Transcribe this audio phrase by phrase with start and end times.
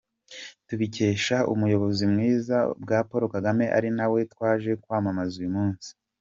[0.67, 5.89] Tubikesha ubuyobozi bwiza bwa Paul Kagame, ari na we twaje kwamamaza uyu munsi.